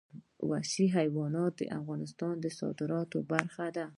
وحشي 0.49 0.85
حیوانات 0.97 1.53
د 1.57 1.61
افغانستان 1.79 2.33
د 2.39 2.45
صادراتو 2.59 3.17
برخه 3.31 3.67
ده. 3.77 3.85